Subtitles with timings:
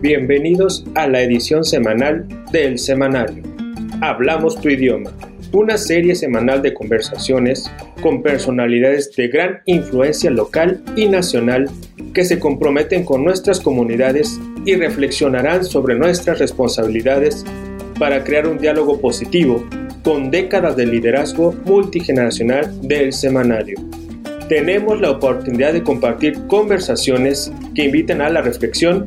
[0.00, 3.42] Bienvenidos a la edición semanal del Semanario.
[4.00, 5.10] Hablamos tu idioma,
[5.50, 7.68] una serie semanal de conversaciones
[8.00, 11.68] con personalidades de gran influencia local y nacional
[12.14, 17.44] que se comprometen con nuestras comunidades y reflexionarán sobre nuestras responsabilidades
[17.98, 19.66] para crear un diálogo positivo
[20.04, 23.80] con décadas de liderazgo multigeneracional del semanario.
[24.48, 29.04] Tenemos la oportunidad de compartir conversaciones que invitan a la reflexión,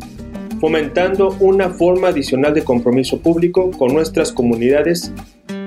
[0.61, 5.11] fomentando una forma adicional de compromiso público con nuestras comunidades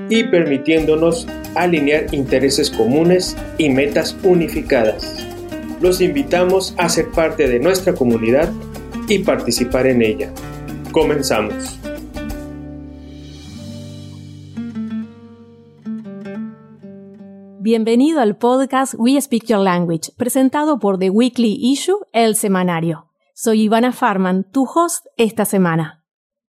[0.08, 1.26] y permitiéndonos
[1.56, 5.26] alinear intereses comunes y metas unificadas.
[5.80, 8.52] Los invitamos a ser parte de nuestra comunidad
[9.08, 10.32] y participar en ella.
[10.92, 11.80] Comenzamos.
[17.58, 23.13] Bienvenido al podcast We Speak Your Language, presentado por The Weekly Issue, el semanario.
[23.44, 26.02] Soy Ivana Farman, tu host esta semana.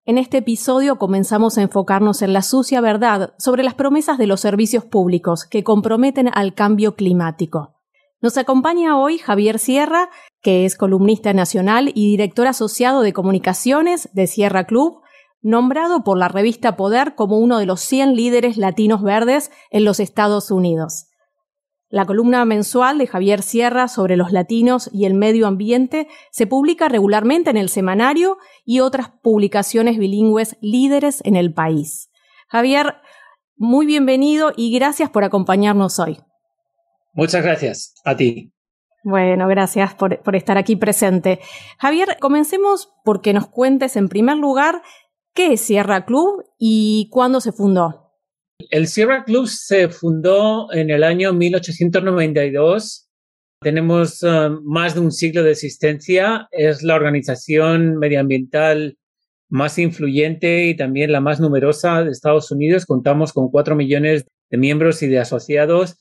[0.06, 4.42] En este episodio comenzamos a enfocarnos en la sucia verdad sobre las promesas de los
[4.42, 7.82] servicios públicos que comprometen al cambio climático.
[8.22, 10.12] Nos acompaña hoy Javier Sierra,
[10.44, 15.02] que es columnista nacional y director asociado de comunicaciones de Sierra Club,
[15.42, 20.00] nombrado por la revista Poder como uno de los 100 líderes latinos verdes en los
[20.00, 21.08] Estados Unidos.
[21.94, 26.90] La columna mensual de Javier Sierra sobre los latinos y el medio ambiente se publica
[26.90, 32.10] regularmente en el semanario y otras publicaciones bilingües líderes en el país.
[32.48, 32.96] Javier,
[33.58, 36.18] muy bienvenido y gracias por acompañarnos hoy.
[37.14, 38.52] Muchas gracias a ti.
[39.04, 41.42] Bueno, gracias por, por, estar aquí presente.
[41.78, 44.82] Javier, comencemos porque nos cuentes en primer lugar
[45.36, 48.03] qué es Sierra Club y cuándo se fundó.
[48.70, 53.10] El Sierra Club se fundó en el año 1892.
[53.62, 56.48] Tenemos uh, más de un siglo de existencia.
[56.52, 58.98] Es la organización medioambiental
[59.50, 62.86] más influyente y también la más numerosa de Estados Unidos.
[62.86, 66.00] Contamos con cuatro millones de miembros y de asociados.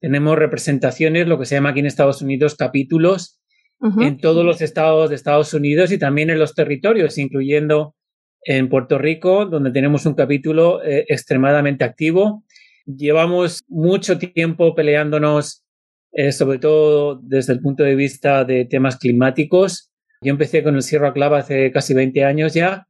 [0.00, 3.40] Tenemos representaciones, lo que se llama aquí en Estados Unidos capítulos,
[3.80, 4.06] uh -huh.
[4.06, 7.94] en todos los estados de Estados Unidos y también en los territorios, incluyendo
[8.44, 12.44] en Puerto Rico, donde tenemos un capítulo eh, extremadamente activo.
[12.84, 15.64] Llevamos mucho tiempo peleándonos,
[16.12, 19.90] eh, sobre todo desde el punto de vista de temas climáticos.
[20.20, 22.86] Yo empecé con el Sierra Club hace casi 20 años ya.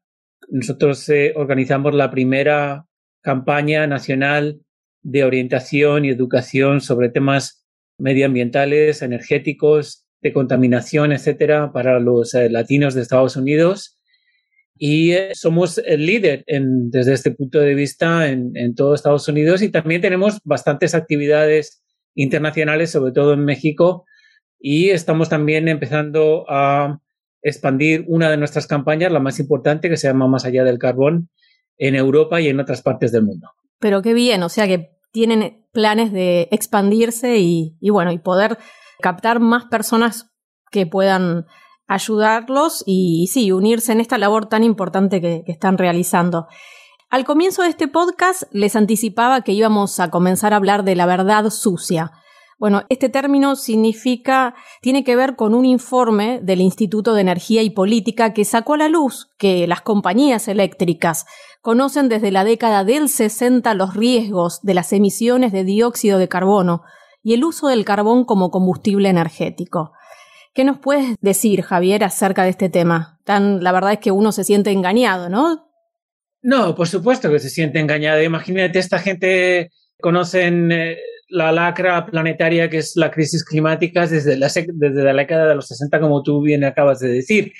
[0.50, 2.86] Nosotros eh, organizamos la primera
[3.22, 4.60] campaña nacional
[5.02, 7.64] de orientación y educación sobre temas
[7.98, 13.98] medioambientales, energéticos, de contaminación, etcétera, para los latinos de Estados Unidos
[14.86, 19.62] y eh, somos el líder desde este punto de vista en, en, todo Estados Unidos
[19.62, 21.82] y también tenemos bastantes actividades
[22.14, 24.04] internacionales, sobre todo en México,
[24.60, 27.00] y estamos también empezando a
[27.40, 31.30] expandir una de nuestras campañas, la más importante, que se llama Más allá del carbón,
[31.78, 33.52] en Europa y en otras partes del mundo.
[33.78, 38.58] Pero qué bien, o sea que tienen planes de expandirse y bueno, y poder
[39.00, 40.30] captar más personas
[40.70, 41.46] que puedan
[41.86, 46.46] ayudarlos y, sí, unirse en esta labor tan importante que, están realizando.
[47.10, 51.06] Al comienzo de este podcast les anticipaba que íbamos a comenzar a hablar de la
[51.06, 52.12] verdad sucia.
[52.58, 57.70] Bueno, este término significa, tiene que ver con un informe del Instituto de Energía y
[57.70, 61.26] Política que sacó a la luz que las compañías eléctricas
[61.62, 66.82] conocen desde la década del 60 los riesgos de las emisiones de dióxido de carbono
[67.22, 69.92] y el uso del carbón como combustible energético.
[70.54, 73.18] ¿Qué nos puedes decir, Javier, acerca de este tema?
[73.24, 75.68] Tan, la verdad es que uno se siente engañado, ¿no?
[76.42, 78.22] No, por supuesto que se siente engañado.
[78.22, 80.98] Imagínate, esta gente conocen eh,
[81.28, 85.66] la lacra planetaria que es la crisis climática desde la, desde la década de los
[85.66, 87.52] 60, como tú bien acabas de decir.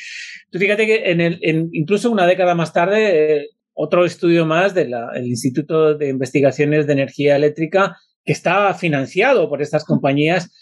[0.51, 4.73] Tú fíjate que en el, en, incluso una década más tarde, eh, otro estudio más
[4.73, 4.95] del
[5.25, 10.53] Instituto de Investigaciones de Energía Eléctrica, que está financiado por estas compañías,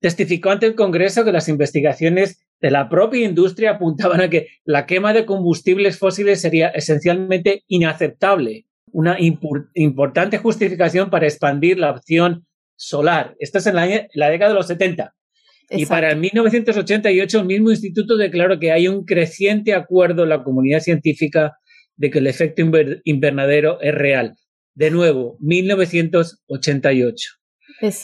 [0.00, 4.86] testificó ante el Congreso que las investigaciones de la propia industria apuntaban a que la
[4.86, 13.36] quema de combustibles fósiles sería esencialmente inaceptable, una importante justificación para expandir la opción solar.
[13.38, 15.02] Esto es en la, la década de los 70.
[15.02, 15.82] Exacto.
[15.82, 20.42] Y para el 1988 el mismo instituto declaró que hay un creciente acuerdo en la
[20.42, 21.56] comunidad científica
[21.96, 22.62] de que el efecto
[23.04, 24.34] invernadero es real.
[24.74, 27.39] De nuevo, 1988.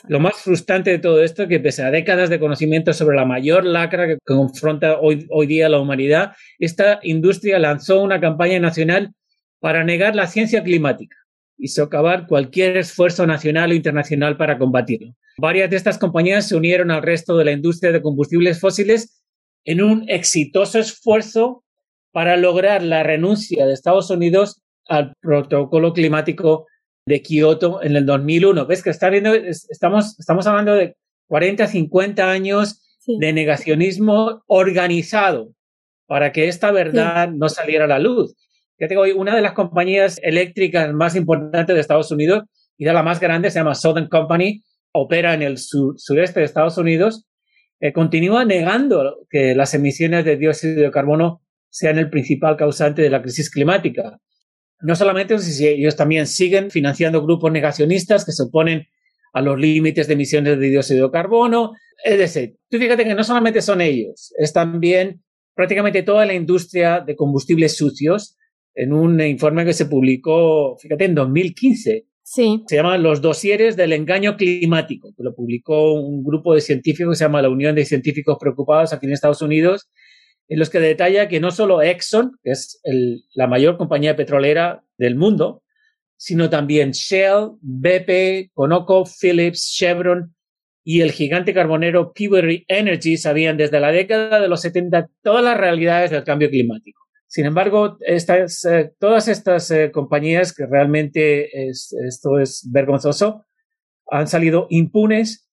[0.08, 3.24] Lo más frustrante de todo esto es que pese a décadas de conocimiento sobre la
[3.24, 9.12] mayor lacra que confronta hoy, hoy día la humanidad, esta industria lanzó una campaña nacional
[9.60, 11.16] para negar la ciencia climática
[11.58, 15.14] y socavar cualquier esfuerzo nacional o internacional para combatirlo.
[15.38, 19.22] Varias de estas compañías se unieron al resto de la industria de combustibles fósiles
[19.64, 21.64] en un exitoso esfuerzo
[22.12, 26.66] para lograr la renuncia de Estados Unidos al protocolo climático
[27.06, 28.66] de Kioto en el 2001.
[28.66, 29.32] ¿Ves que está viendo?
[29.34, 30.96] Estamos, estamos hablando de
[31.28, 35.52] 40, 50 años de negacionismo organizado
[36.06, 38.34] para que esta verdad no saliera a la luz.
[38.78, 42.42] Ya tengo una de las compañías eléctricas más importantes de Estados Unidos
[42.76, 44.62] y de la más grande se llama Southern Company,
[44.92, 47.26] opera en el sureste de Estados Unidos,
[47.80, 53.10] eh, continúa negando que las emisiones de dióxido de carbono sean el principal causante de
[53.10, 54.18] la crisis climática.
[54.80, 58.86] No solamente ellos también siguen financiando grupos negacionistas que se oponen
[59.32, 61.72] a los límites de emisiones de dióxido de carbono.
[62.04, 65.22] Es decir, tú fíjate que no solamente son ellos, es también
[65.54, 68.36] prácticamente toda la industria de combustibles sucios
[68.74, 72.06] en un informe que se publicó, fíjate, en 2015.
[72.22, 72.64] Sí.
[72.66, 77.16] Se llama Los dosieres del engaño climático, que lo publicó un grupo de científicos que
[77.16, 79.88] se llama la Unión de Científicos Preocupados aquí en Estados Unidos,
[80.48, 82.80] en los que detalla que no solo Exxon, que es
[83.34, 85.62] la mayor compañía petrolera del mundo,
[86.16, 90.34] sino también Shell, BP, Conoco, Phillips, Chevron
[90.84, 95.58] y el gigante carbonero Peabody Energy sabían desde la década de los 70 todas las
[95.58, 97.02] realidades del cambio climático.
[97.26, 98.18] Sin embargo, eh,
[98.98, 103.44] todas estas eh, compañías que realmente esto es vergonzoso,
[104.08, 105.50] han salido impunes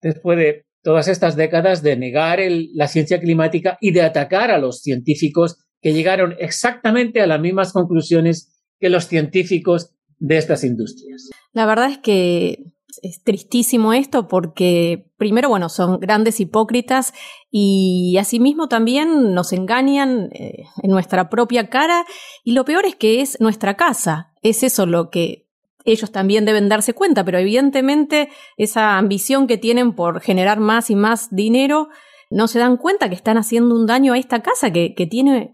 [0.00, 2.38] después de todas estas décadas de negar
[2.72, 7.72] la ciencia climática y de atacar a los científicos que llegaron exactamente a las mismas
[7.72, 11.28] conclusiones que los científicos de estas industrias.
[11.52, 12.66] La verdad es que
[13.02, 17.12] es tristísimo esto porque, primero, bueno, son grandes hipócritas
[17.50, 22.04] y asimismo también nos engañan eh, en nuestra propia cara
[22.44, 24.32] y lo peor es que es nuestra casa.
[24.40, 25.45] Es eso lo que
[25.86, 30.96] ellos también deben darse cuenta, pero evidentemente esa ambición que tienen por generar más y
[30.96, 31.88] más dinero,
[32.28, 35.52] no se dan cuenta que están haciendo un daño a esta casa que, que tiene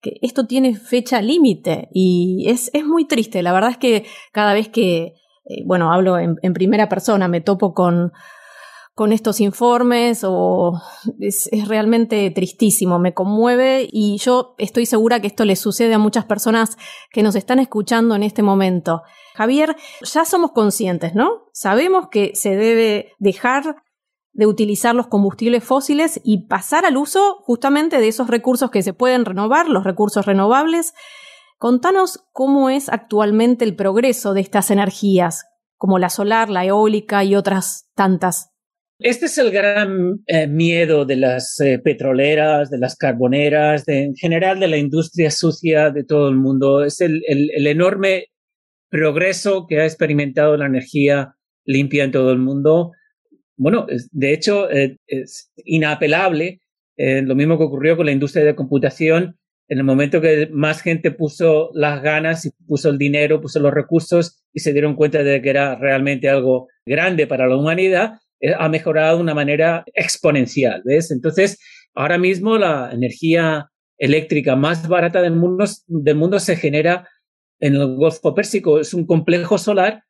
[0.00, 3.42] que esto tiene fecha límite y es, es muy triste.
[3.42, 5.14] La verdad es que cada vez que,
[5.44, 8.12] eh, bueno, hablo en, primera persona, me topo con,
[9.00, 10.78] con estos informes o
[11.20, 15.98] es, es, realmente tristísimo, me conmueve y yo estoy segura que esto le sucede a
[15.98, 16.76] muchas personas
[17.10, 19.00] que nos están escuchando en este momento.
[19.36, 21.46] Javier, ya somos conscientes, ¿no?
[21.54, 23.76] Sabemos que se debe dejar
[24.34, 28.92] de utilizar los combustibles fósiles y pasar al uso justamente de esos recursos que se
[28.92, 30.92] pueden renovar, los recursos renovables,
[31.56, 35.44] Contanos cómo es actualmente el progreso de estas energías,
[35.76, 38.50] como la solar, la eólica y otras tantas.
[39.00, 44.60] Este es el gran eh, miedo de las eh, petroleras, de las carboneras, en general
[44.60, 46.84] de la industria sucia de todo el mundo.
[46.84, 47.22] Es el,
[47.66, 48.26] enorme
[48.90, 52.92] progreso que ha experimentado la energía limpia en todo el mundo.
[53.56, 56.60] Bueno, de hecho, eh, es inapelable.
[56.98, 59.38] lo mismo que ocurrió con la industria de computación
[59.70, 63.72] en el momento que más gente puso las ganas y puso el dinero, puso los
[63.72, 68.14] recursos y se dieron cuenta de que era realmente algo grande para la humanidad,
[68.58, 71.10] ha mejorado de una manera exponencial, ¿ves?
[71.10, 71.58] Entonces,
[71.94, 77.08] ahora mismo la energía eléctrica más barata del mundo, del mundo se genera
[77.60, 78.80] en el Golfo Pérsico.
[78.80, 80.04] Es un complejo solar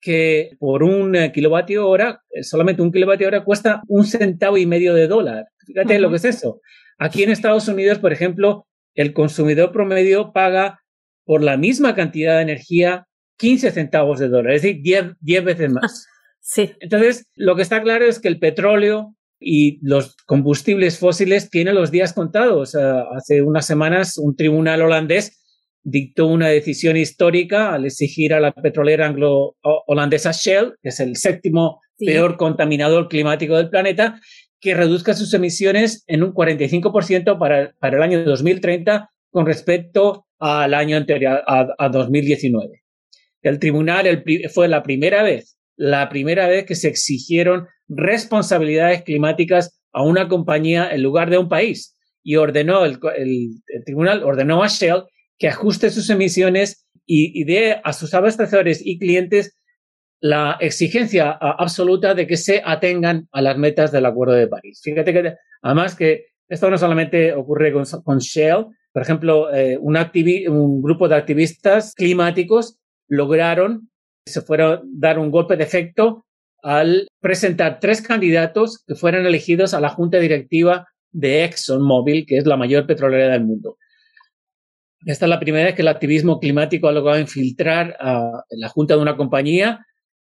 [0.00, 4.94] que por un kilovatio hora, eh, solamente un kilovatio hora cuesta un centavo y medio
[4.94, 5.46] de dólar.
[5.66, 6.60] Fíjate lo que es eso.
[6.98, 10.80] Aquí en Estados Unidos, por ejemplo, el consumidor promedio paga
[11.24, 13.06] por la misma cantidad de energía
[13.38, 16.06] 15 centavos de dólar, es decir, 10, veces más.
[16.46, 16.70] Sí.
[16.78, 21.90] Entonces, lo que está claro es que el petróleo y los combustibles fósiles tienen los
[21.90, 22.76] días contados.
[22.76, 25.42] hace unas semanas un tribunal holandés
[25.82, 31.80] dictó una decisión histórica al exigir a la petrolera anglo-holandesa Shell, que es el séptimo
[31.98, 34.20] peor contaminador climático del planeta,
[34.60, 40.74] que reduzca sus emisiones en un 45% para, para el año 2030 con respecto al
[40.74, 42.82] año anterior, a, 2019.
[43.42, 44.24] El tribunal
[44.54, 50.90] fue la primera vez, la primera vez que se exigieron responsabilidades climáticas a una compañía
[50.90, 52.98] en lugar de un país y ordenó, el,
[53.84, 55.04] tribunal ordenó a Shell
[55.38, 59.56] que ajuste sus emisiones y, dé a sus abastecedores y clientes
[60.20, 64.80] la exigencia absoluta de que se atengan a las metas del Acuerdo de París.
[64.82, 71.08] Fíjate que además que esto no solamente ocurre con, Shell, por ejemplo, eh, un grupo
[71.08, 72.78] de activistas climáticos
[73.08, 73.88] lograron,
[74.26, 76.26] se fueron dar un golpe de efecto
[76.62, 82.46] al presentar tres candidatos que fueran elegidos a la junta directiva de ExxonMobil, que es
[82.46, 83.78] la mayor petrolera del mundo.
[85.04, 88.96] Esta es la primera vez que el activismo climático ha logrado infiltrar a la junta
[88.96, 89.86] de una compañía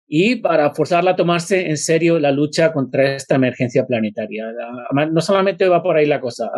[0.06, 4.44] y para forzarla a tomarse en serio la lucha contra esta emergencia planetaria.
[5.10, 6.50] No solamente va por ahí la cosa.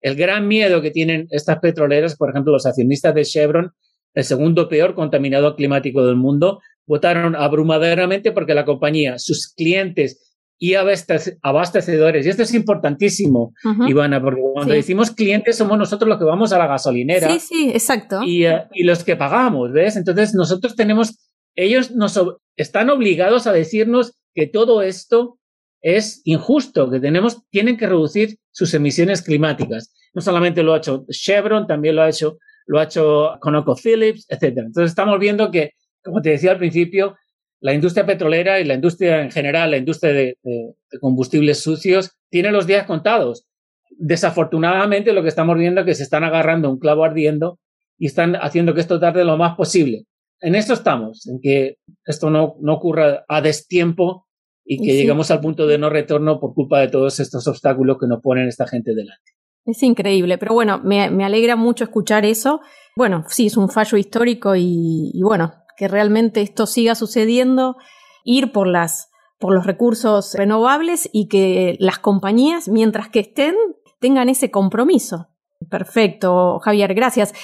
[0.00, 3.72] el gran miedo que tienen estas petroleras, por ejemplo, los accionistas de Chevron,
[4.16, 10.74] el segundo peor contaminador climático del mundo, votaron abrumadoramente porque la compañía, sus clientes y
[10.74, 13.52] abastecedores, y esto es importantísimo,
[13.86, 17.30] Ivana, porque cuando decimos clientes somos nosotros los que vamos a la gasolinera.
[17.30, 18.22] Sí, sí, exacto.
[18.24, 19.96] Y, eh, y los que pagamos, ¿ves?
[19.96, 21.18] Entonces nosotros tenemos,
[21.54, 22.18] ellos nos
[22.56, 25.38] están obligados a decirnos que todo esto
[25.82, 29.92] es injusto, que tenemos, tienen que reducir sus emisiones climáticas.
[30.14, 34.58] No solamente lo ha hecho Chevron, también lo ha hecho, lo ha hecho ConocoPhillips, etc.
[34.58, 37.16] Entonces estamos viendo que, como te decía al principio,
[37.60, 40.36] la industria petrolera y la industria en general, la industria de,
[41.00, 43.46] combustibles sucios, tiene los días contados.
[43.98, 47.58] Desafortunadamente, lo que estamos viendo es que se están agarrando un clavo ardiendo
[47.98, 50.04] y están haciendo que esto tarde lo más posible.
[50.40, 54.26] En esto estamos, en que esto no, no ocurra a destiempo
[54.66, 58.06] y que lleguemos al punto de no retorno por culpa de todos estos obstáculos que
[58.06, 59.32] nos ponen esta gente delante.
[59.66, 62.60] Es increíble, pero bueno, me, alegra mucho escuchar eso.
[62.96, 67.76] Bueno, sí, es un fallo histórico y, y bueno, que realmente esto siga sucediendo,
[68.24, 73.54] ir por las por los recursos renovables y que las compañías, mientras que estén,
[74.00, 75.28] tengan ese compromiso.
[75.70, 77.34] Perfecto, Javier, gracias.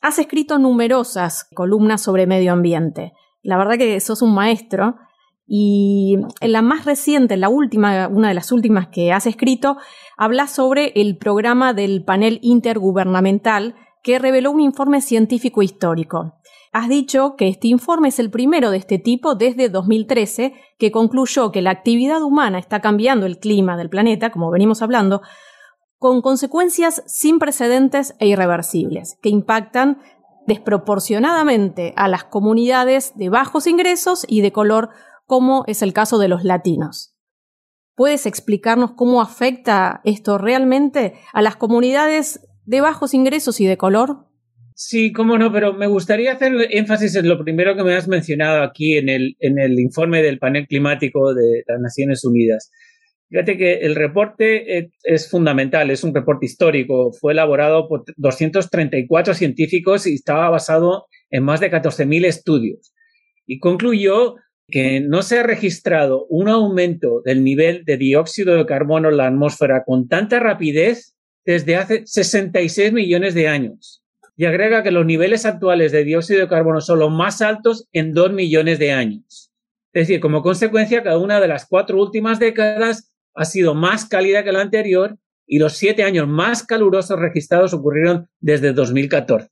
[0.00, 3.12] Has escrito numerosas columnas sobre medio ambiente.
[3.42, 4.96] La verdad que sos un maestro.
[5.46, 9.76] Y en la más reciente, la última, una de las últimas que has escrito,
[10.16, 16.34] habla sobre el programa del panel intergubernamental que reveló un informe científico histórico.
[16.72, 21.52] Has dicho que este informe es el primero de este tipo desde 2013, que concluyó
[21.52, 25.22] que la actividad humana está cambiando el clima del planeta, como venimos hablando,
[25.98, 30.00] con consecuencias sin precedentes e irreversibles, que impactan
[30.46, 34.90] desproporcionadamente a las comunidades de bajos ingresos y de color,
[35.26, 37.14] como es el caso de los latinos.
[37.94, 44.26] ¿Puedes explicarnos cómo afecta esto realmente a las comunidades de bajos ingresos y de color?
[44.74, 48.64] Sí, cómo no, pero me gustaría hacer énfasis en lo primero que me has mencionado
[48.64, 52.72] aquí en el, en el informe del panel climático de las Naciones Unidas.
[53.28, 60.06] Fíjate que el reporte es fundamental, es un reporte histórico, fue elaborado por 234 científicos
[60.06, 62.92] y estaba basado en más de 14.000 estudios.
[63.46, 64.36] Y concluyó
[64.68, 69.26] que no se ha registrado un aumento del nivel de dióxido de carbono en la
[69.26, 74.04] atmósfera con tanta rapidez desde hace 66 millones de años
[74.36, 78.12] y agrega que los niveles actuales de dióxido de carbono son los más altos en
[78.12, 79.52] dos millones de años.
[79.92, 84.42] Es decir, como consecuencia, cada una de las cuatro últimas décadas ha sido más cálida
[84.42, 89.50] que la anterior y los siete años más calurosos registrados ocurrieron desde 2014.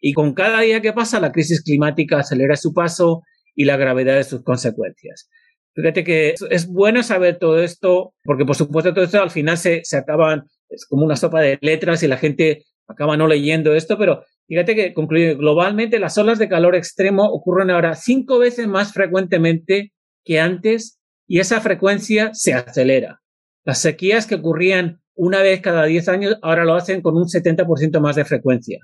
[0.00, 3.22] Y con cada día que pasa, la crisis climática acelera su paso
[3.54, 5.28] y la gravedad de sus consecuencias.
[5.74, 9.82] Fíjate que es bueno saber todo esto, porque por supuesto todo esto al final se,
[9.84, 13.96] se acaban, es como una sopa de letras y la gente acaba no leyendo esto,
[13.96, 18.92] pero fíjate que concluye, globalmente las olas de calor extremo ocurren ahora cinco veces más
[18.92, 19.92] frecuentemente
[20.24, 23.20] que antes y esa frecuencia se acelera.
[23.64, 28.00] Las sequías que ocurrían una vez cada diez años ahora lo hacen con un 70%
[28.00, 28.80] más de frecuencia.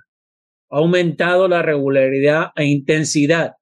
[0.70, 3.54] Ha aumentado la regularidad e intensidad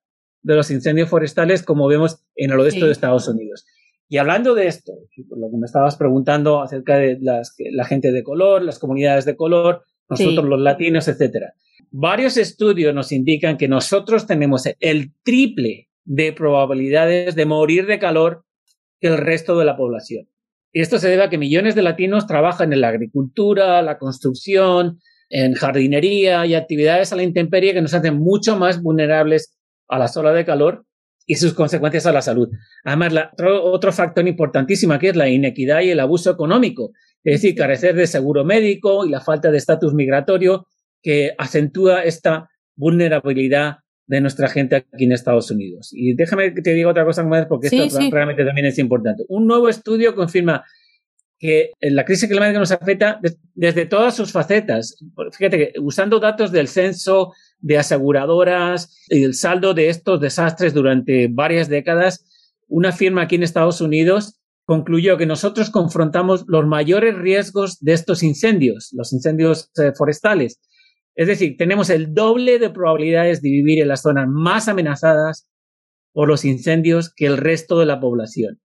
[0.44, 3.66] de los incendios forestales como vemos en el oeste de Estados Unidos.
[4.08, 8.22] Y hablando de esto, lo que me estabas preguntando acerca de las, la gente de
[8.22, 11.54] color, las comunidades de color, nosotros los latinos, etcétera.
[11.90, 18.44] Varios estudios nos indican que nosotros tenemos el triple de probabilidades de morir de calor
[19.00, 20.28] que el resto de la población.
[20.72, 24.98] Y esto se debe a que millones de latinos trabajan en la agricultura, la construcción,
[25.30, 29.56] en jardinería y actividades a la intemperie que nos hacen mucho más vulnerables
[29.88, 30.84] a la olas de calor
[31.26, 32.48] y sus consecuencias a la salud.
[32.84, 37.54] Además, otro, otro, factor importantísimo aquí es la inequidad y el abuso económico, es decir,
[37.54, 40.66] carecer de seguro médico y la falta de estatus migratorio
[41.02, 45.90] que acentúa esta vulnerabilidad de nuestra gente aquí en Estados Unidos.
[45.92, 49.24] Y déjame que te diga otra cosa más porque esto realmente también es importante.
[49.28, 50.64] Un nuevo estudio confirma
[51.38, 53.20] que la crisis climática nos afecta
[53.54, 54.96] desde todas sus facetas.
[55.32, 57.32] Fíjate que usando datos del censo,
[57.64, 62.26] de aseguradoras y el saldo de estos desastres durante varias décadas,
[62.68, 68.22] una firma aquí en Estados Unidos concluyó que nosotros confrontamos los mayores riesgos de estos
[68.22, 70.60] incendios, los incendios eh, forestales.
[71.14, 75.48] Es decir, tenemos el doble de probabilidades de vivir en las zonas más amenazadas
[76.12, 78.60] por los incendios que el resto de la población.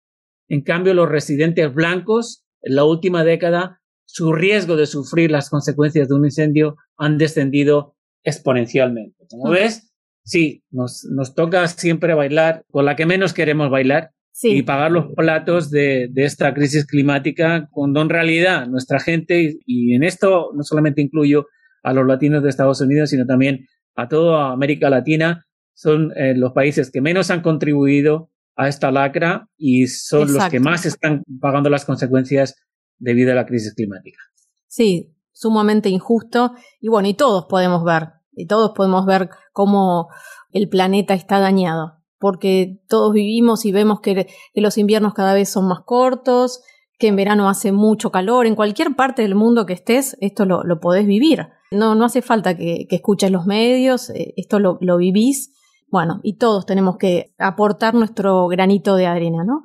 [0.50, 6.10] En cambio, los residentes blancos en la última década, su riesgo de sufrir las consecuencias
[6.10, 9.26] de un incendio han descendido exponencialmente.
[9.30, 9.92] Como ves,
[10.24, 14.12] sí, nos, nos toca siempre bailar con la que menos queremos bailar,
[14.42, 20.04] y pagar los platos de, esta crisis climática cuando en realidad nuestra gente, y en
[20.04, 21.48] esto no solamente incluyo
[21.84, 26.54] a los latinos de Estados Unidos, sino también a toda América Latina, son eh, los
[26.54, 31.70] países que menos han contribuido a esta lacra y son los que más están pagando
[31.70, 32.56] las consecuencias
[32.98, 34.20] debido a la crisis climática.
[34.68, 36.53] Sí, sumamente injusto.
[36.81, 40.10] Y bueno, y todos podemos ver, y todos podemos ver cómo
[40.51, 45.67] el planeta está dañado porque todos vivimos y vemos que, los inviernos cada vez son
[45.67, 46.62] más cortos,
[47.00, 50.79] que en verano hace mucho calor, en cualquier parte del mundo que estés, esto lo,
[50.81, 51.48] podés vivir.
[51.72, 55.53] No, no hace falta que, escuches los medios, eh, esto lo, vivís.
[55.88, 59.63] Bueno, y todos tenemos que aportar nuestro granito de arena, ¿no?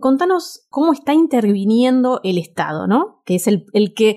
[0.00, 3.20] Contanos cómo está interviniendo el Estado, ¿no?
[3.24, 4.16] Que es el, el que,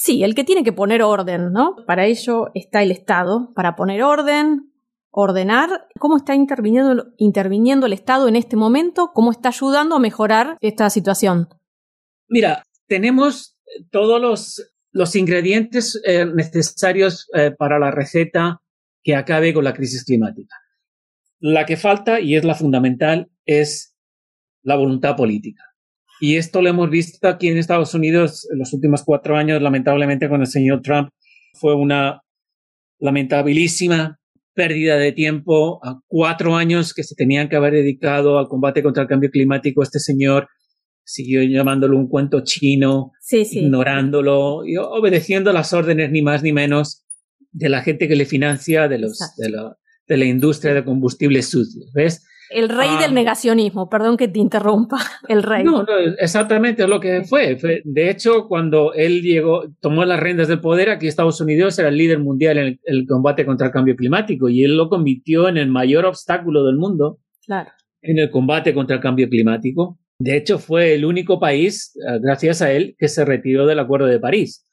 [0.00, 1.76] sí, el que tiene que poner orden, ¿no?
[1.86, 4.72] Para ello está el Estado, para poner orden,
[5.10, 10.88] ordenar cómo está interviniendo, el Estado en este momento, cómo está ayudando a mejorar esta
[10.88, 11.48] situación.
[12.28, 13.58] Mira, tenemos
[13.90, 18.62] todos los, los ingredientes eh, necesarios eh, para la receta
[19.02, 20.56] que acabe con la crisis climática.
[21.40, 23.94] La que falta, y es la fundamental, es
[24.62, 25.69] la voluntad política.
[26.20, 30.28] Y esto lo hemos visto aquí en Estados Unidos en los últimos cuatro años, lamentablemente
[30.28, 31.08] con el señor Trump.
[31.54, 32.20] Fue una
[32.98, 34.20] lamentabilísima
[34.54, 39.04] pérdida de tiempo, a cuatro años que se tenían que haber dedicado al combate contra
[39.04, 40.48] el cambio climático, este señor
[41.02, 47.04] siguió llamándolo un cuento chino, ignorándolo y obedeciendo las órdenes ni más ni menos
[47.52, 51.48] de la gente que le financia de los de la, de la industria de combustibles
[51.48, 52.24] sucios, ¿ves?
[52.50, 53.14] El rey del ah.
[53.14, 55.62] negacionismo, perdón que te interrumpa, el rey.
[55.62, 57.56] No, no, exactamente es lo que fue.
[57.84, 61.96] De hecho, cuando él llegó, tomó las riendas del poder, aquí Estados Unidos era el
[61.96, 65.68] líder mundial en el, combate contra el cambio climático y él lo convirtió en el
[65.68, 67.70] mayor obstáculo del mundo claro.
[68.02, 69.98] en el combate contra el cambio climático.
[70.18, 74.06] De hecho, fue el único país, eh, gracias a él, que se retiró del Acuerdo
[74.06, 74.66] de París.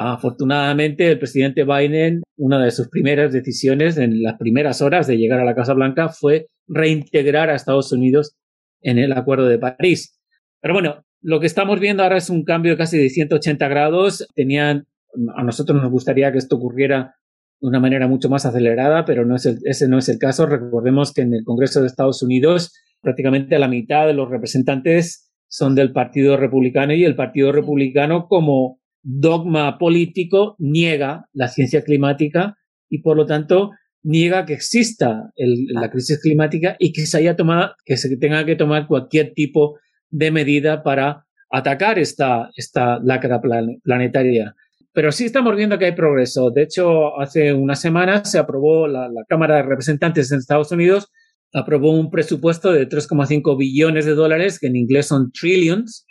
[0.00, 5.40] Afortunadamente, el presidente Biden, una de sus primeras decisiones en las primeras horas de llegar
[5.40, 8.36] a la Casa Blanca fue reintegrar a Estados Unidos
[8.80, 10.16] en el Acuerdo de París.
[10.60, 14.24] Pero bueno, lo que estamos viendo ahora es un cambio casi de 180 grados.
[14.36, 14.86] Tenían,
[15.34, 17.16] a nosotros nos gustaría que esto ocurriera
[17.60, 20.46] de una manera mucho más acelerada, pero no es ese no es el caso.
[20.46, 25.74] Recordemos que en el Congreso de Estados Unidos prácticamente la mitad de los representantes son
[25.74, 32.56] del Partido Republicano y el Partido Republicano como dogma político niega la ciencia climática
[32.88, 33.70] y por lo tanto
[34.02, 38.56] niega que exista la crisis climática y que se haya tomado, que se tenga que
[38.56, 39.78] tomar cualquier tipo
[40.10, 43.40] de medida para atacar esta, esta lacra
[43.82, 44.54] planetaria.
[44.92, 46.50] Pero sí estamos viendo que hay progreso.
[46.50, 51.10] De hecho, hace unas semanas se aprobó la, la Cámara de Representantes en Estados Unidos
[51.52, 56.06] aprobó un presupuesto de 3,5 billones de dólares, que en inglés son trillions,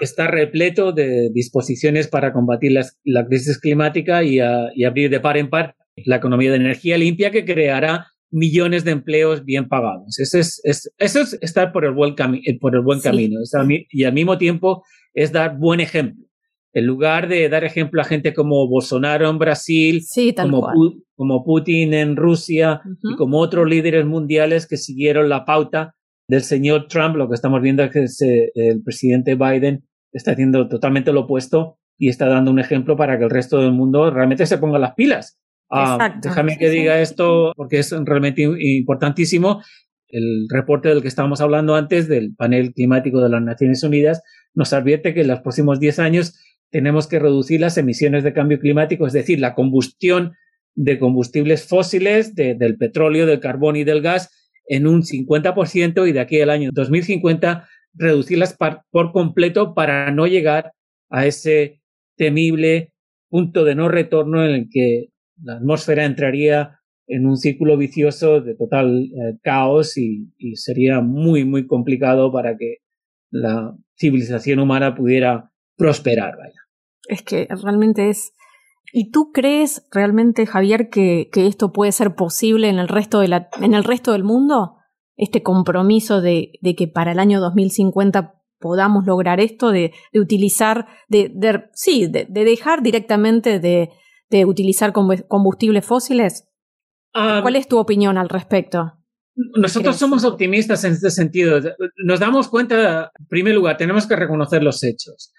[0.00, 2.72] Está repleto de disposiciones para combatir
[3.04, 7.44] la crisis climática y, abrir de par en par la economía de energía limpia que
[7.44, 10.18] creará millones de empleos bien pagados.
[10.18, 13.40] Eso es, eso es estar por el buen, eh, por el buen camino.
[13.90, 16.24] y al mismo tiempo es dar buen ejemplo.
[16.74, 20.02] En lugar de dar ejemplo a gente como Bolsonaro en Brasil,
[21.14, 25.94] como, Putin en Rusia y como otros líderes mundiales que siguieron la pauta
[26.28, 31.12] del señor Trump, lo que estamos viendo es que el presidente Biden está haciendo totalmente
[31.12, 34.58] lo opuesto y está dando un ejemplo para que el resto del mundo realmente se
[34.58, 35.38] ponga las pilas.
[35.70, 39.62] Ah, déjame que diga esto porque es realmente importantísimo.
[40.08, 44.22] El reporte del que estábamos hablando antes del panel climático de las Naciones Unidas
[44.54, 46.38] nos advierte que en los próximos 10 años
[46.70, 50.32] tenemos que reducir las emisiones de cambio climático, es decir, la combustión
[50.74, 54.30] de combustibles fósiles, del petróleo, del carbón y del gas,
[54.72, 58.56] en un 50% y de aquí al año 2050 reducirlas
[58.90, 60.72] por completo para no llegar
[61.10, 61.82] a ese
[62.16, 62.92] temible
[63.28, 65.08] punto de no retorno en el que
[65.42, 71.66] la atmósfera entraría en un círculo vicioso de total eh, caos y, sería muy, muy
[71.66, 72.78] complicado para que
[73.30, 76.36] la civilización humana pudiera prosperar.
[76.38, 76.60] Vaya.
[77.08, 78.32] Es que realmente es
[78.92, 83.48] ¿Y tú crees realmente, Javier, que, esto puede ser posible en el resto, de la,
[83.60, 84.76] en el resto del mundo?
[85.16, 91.32] Este compromiso de, que para el año 2050 podamos lograr esto, de, utilizar, de,
[91.72, 93.90] sí, de, dejar directamente de,
[94.44, 96.48] utilizar combustibles fósiles.
[97.14, 98.92] Ah, ¿Cuál es tu opinión al respecto?
[99.34, 101.60] Nosotros somos optimistas en este sentido.
[102.04, 105.32] Nos damos cuenta, en primer lugar, tenemos que reconocer los hechos.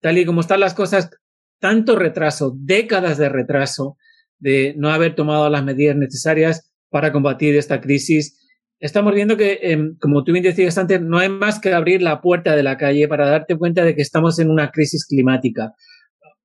[0.00, 1.10] Tal y como están las cosas,
[1.58, 3.96] tanto retraso, décadas de retraso,
[4.38, 8.38] de no haber tomado las medidas necesarias para combatir esta crisis,
[8.80, 12.20] estamos viendo que, em, como tú bien decías antes, no hay más que abrir la
[12.20, 15.72] puerta de la calle para darte cuenta de que estamos en una crisis climática.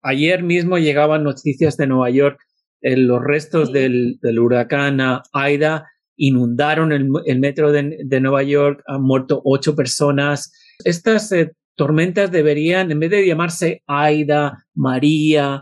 [0.02, 2.39] Ayer mismo llegaban noticias de Nueva York,
[2.82, 4.99] en los restos del, huracán
[5.32, 10.52] Aida inundaron el, metro de, Nueva York, han muerto ocho personas.
[10.84, 15.62] Estas eh, tormentas deberían, en vez de llamarse Aida, María,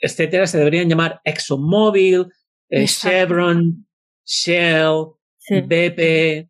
[0.00, 2.26] etcétera, se deberían llamar ExxonMobil,
[2.70, 3.86] eh, Chevron,
[4.24, 5.06] Shell,
[5.66, 6.48] BP,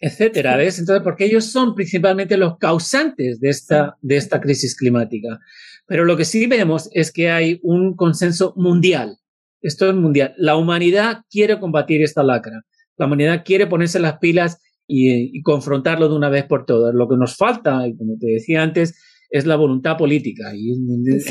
[0.00, 0.78] etcétera, ¿ves?
[0.78, 5.38] Entonces, porque ellos son principalmente los causantes de esta, de esta crisis climática.
[5.86, 9.18] Pero lo que sí vemos es que hay un consenso mundial.
[9.60, 10.34] Esto es mundial.
[10.36, 12.62] La humanidad quiere combatir esta lacra.
[12.96, 16.94] La humanidad quiere ponerse las pilas y, confrontarlo de una vez por todas.
[16.94, 18.98] Lo que nos falta, como te decía antes,
[19.30, 20.52] es la voluntad política.
[20.54, 20.74] Y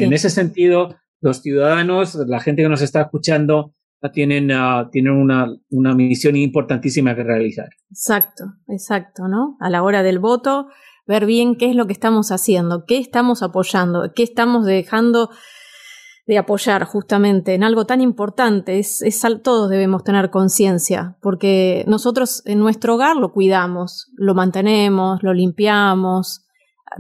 [0.04, 3.74] en ese sentido, los ciudadanos, la gente que nos está escuchando,
[4.12, 7.70] tienen, uh, tienen una, una misión importantísima que realizar.
[7.90, 9.58] Exacto, exacto, ¿no?
[9.60, 10.68] A la hora del voto,
[11.08, 15.30] ver bien qué es lo que estamos haciendo, qué estamos apoyando, qué estamos dejando
[16.28, 18.80] de apoyar justamente en algo tan importante.
[18.80, 25.22] Es, es todos debemos tener conciencia, porque nosotros en nuestro hogar lo cuidamos, lo mantenemos,
[25.22, 26.46] lo limpiamos,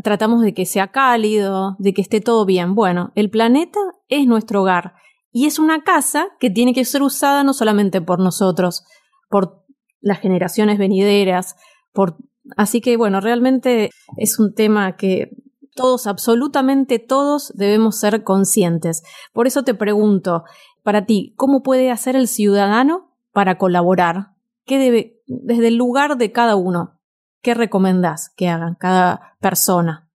[0.03, 2.75] tratamos de que sea cálido, de que esté todo bien.
[2.75, 4.93] Bueno, el planeta es nuestro hogar
[5.31, 8.85] y es una casa que tiene que ser usada no solamente por nosotros,
[9.29, 9.65] por
[10.01, 11.55] las generaciones venideras,
[11.93, 12.17] por
[12.57, 15.31] así que bueno, realmente es un tema que
[15.75, 19.03] todos, absolutamente todos, debemos ser conscientes.
[19.33, 20.43] Por eso te pregunto,
[20.83, 24.31] para ti, ¿cómo puede hacer el ciudadano para colaborar?
[24.65, 26.99] ¿Qué debe, desde el lugar de cada uno,
[27.41, 30.09] qué recomendás que hagan cada persona?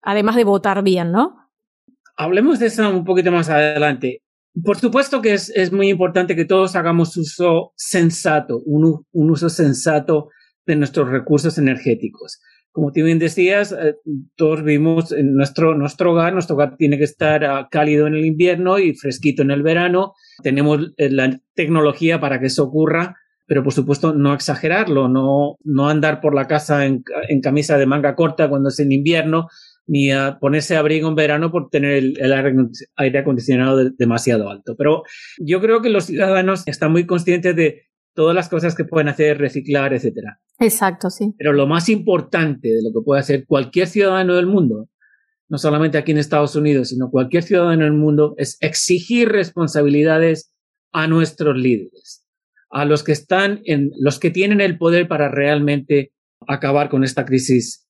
[0.00, 1.50] Además de votar bien, ¿no?
[2.16, 4.22] Hablemos de eso un poquito más adelante.
[4.64, 10.28] Por supuesto que es, muy importante que todos hagamos uso sensato, un, uso sensato
[10.66, 12.38] de nuestros recursos energéticos.
[12.72, 13.96] Como tú bien decías, eh,
[14.34, 18.24] todos vimos en nuestro, nuestro hogar, nuestro hogar tiene que estar uh, cálido en el
[18.24, 20.14] invierno y fresquito en el verano.
[20.42, 25.88] Tenemos eh, la tecnología para que eso ocurra, pero por supuesto no exagerarlo, no, no
[25.88, 29.48] andar por la casa en, en camisa de manga corta cuando es en invierno,
[29.86, 34.76] ni a ponerse abrigo en verano por tener el, aire acondicionado demasiado alto.
[34.76, 35.02] Pero
[35.38, 37.82] yo creo que los ciudadanos están muy conscientes de
[38.14, 40.40] todas las cosas que pueden hacer, reciclar, etcétera.
[40.58, 41.34] Exacto, sí.
[41.38, 44.88] Pero lo más importante de lo que puede hacer cualquier ciudadano del mundo,
[45.48, 50.52] no solamente aquí en Estados Unidos, sino cualquier ciudadano del mundo, es exigir responsabilidades
[50.92, 52.24] a nuestros líderes,
[52.70, 56.12] a los que están en, los que tienen el poder para realmente
[56.46, 57.82] acabar con esta crisis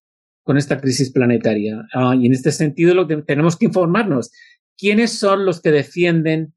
[0.45, 1.87] con esta crisis planetaria.
[1.95, 4.33] Ah, y en este sentido lo que tenemos que informarnos,
[4.77, 6.55] ¿quiénes son los que defienden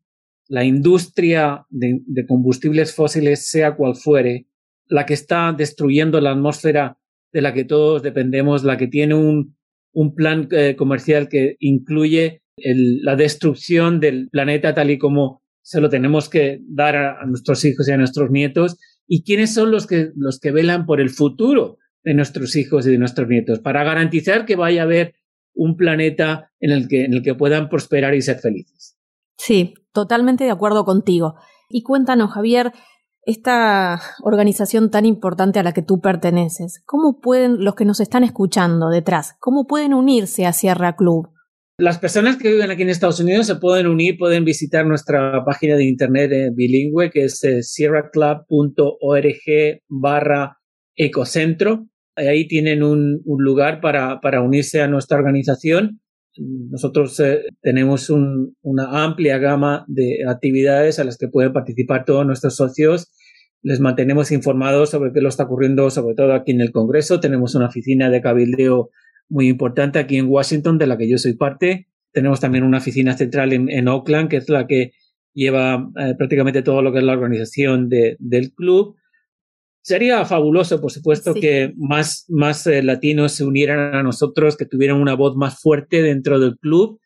[0.48, 4.48] la industria de, combustibles fósiles, sea cual fuere,
[4.88, 6.98] la que está destruyendo la atmósfera
[7.32, 9.56] de la que todos dependemos, la que tiene un,
[9.94, 15.90] un plan eh, comercial que incluye la destrucción del planeta tal y como se lo
[15.90, 19.88] tenemos que dar a, a, nuestros hijos y a nuestros nietos, y quiénes son los
[19.88, 23.84] que, los que velan por el futuro de nuestros hijos y de nuestros nietos, para
[23.84, 25.16] garantizar que vaya a haber
[25.54, 28.98] un planeta en el que, en el que puedan prosperar y ser felices.
[29.38, 31.36] Sí, totalmente de acuerdo contigo.
[31.70, 32.72] Y cuéntanos, Javier,
[33.26, 38.24] esta organización tan importante a la que tú perteneces, ¿cómo pueden los que nos están
[38.24, 41.30] escuchando detrás, cómo pueden unirse a Sierra Club?
[41.78, 45.76] Las personas que viven aquí en Estados Unidos se pueden unir, pueden visitar nuestra página
[45.76, 50.58] de internet eh, bilingüe que es eh, sierraclub.org barra
[50.96, 56.02] ecocentro ahí tienen un, lugar para, para, unirse a nuestra organización.
[56.38, 62.56] Nosotros eh, tenemos una amplia gama de actividades a las que pueden participar todos nuestros
[62.56, 63.12] socios.
[63.66, 67.20] Les mantenemos informados sobre qué lo está ocurriendo, sobre todo aquí en el Congreso.
[67.20, 68.92] Tenemos una oficina de cabildeo
[69.28, 71.88] muy importante aquí en Washington, de la que yo soy parte.
[72.12, 74.92] Tenemos también una oficina central en, Oakland, que es la que
[75.34, 78.98] lleva eh, prácticamente todo lo que es la organización de, del club.
[79.82, 85.02] Sería fabuloso, por supuesto, que más, más eh, latinos se unieran a nosotros, que tuvieran
[85.02, 87.00] una voz más fuerte dentro del club,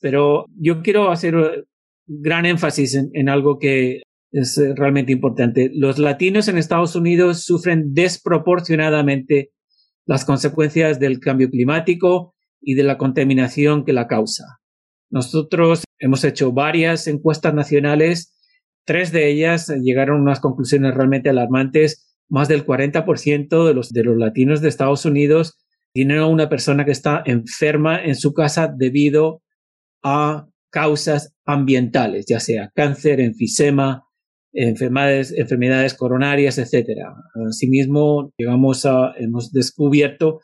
[0.00, 1.64] pero yo quiero hacer eh,
[2.08, 5.70] gran énfasis en, algo que es eh, realmente importante.
[5.74, 9.52] Los latinos en Estados Unidos sufren desproporcionadamente
[10.06, 14.60] las consecuencias del cambio climático y de la contaminación que la causa.
[15.10, 18.36] Nosotros hemos hecho varias encuestas nacionales,
[18.84, 24.04] tres de ellas llegaron a unas conclusiones realmente alarmantes más del 40% de los, de
[24.04, 25.58] los latinos de Estados Unidos
[25.92, 29.42] tienen a una persona que está enferma en su casa debido
[30.02, 34.04] a causas ambientales, ya sea cáncer, enfisema,
[34.52, 37.14] enfermedades, enfermedades coronarias, etcétera.
[37.48, 40.40] Asimismo, llegamos a, hemos descubierto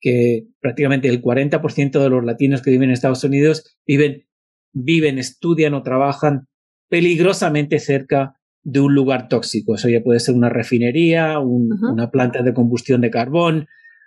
[0.00, 4.26] que prácticamente el 40% de los latinos que viven en Estados Unidos viven,
[4.72, 6.46] viven, estudian o trabajan
[6.88, 9.74] peligrosamente cerca de un lugar tóxico.
[9.74, 13.66] Eso ya puede ser una refinería, una planta de combustión de carbón,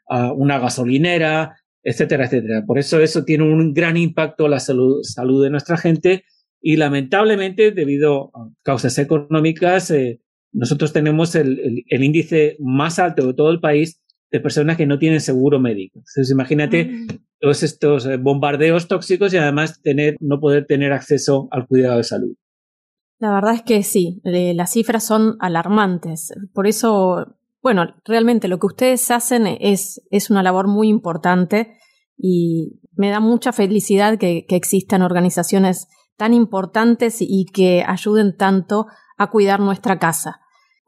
[0.10, 2.64] uh, una gasolinera, etcétera, etcétera.
[2.66, 6.24] Por eso eso tiene un gran impacto en la salud, salud de nuestra gente
[6.62, 10.22] y lamentablemente, debido a causas económicas, eh,
[10.54, 14.00] nosotros tenemos el, el, índice más alto de todo el país
[14.32, 16.00] de personas que no tienen seguro médico.
[16.00, 17.08] Entonces, imagínate mm.
[17.40, 22.04] todos estos eh, bombardeos tóxicos y además tener, no poder tener acceso al cuidado de
[22.04, 22.36] salud.
[23.18, 26.32] La verdad es que sí, eh, las cifras son alarmantes.
[26.54, 31.78] Por eso, bueno, realmente lo que ustedes hacen es, es una labor muy importante
[32.18, 35.88] y me da mucha felicidad que, que existan organizaciones
[36.22, 38.86] tan importantes y que ayuden tanto
[39.18, 40.40] a cuidar nuestra casa.